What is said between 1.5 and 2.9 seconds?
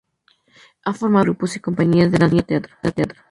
y compañías de Danza-Teatro.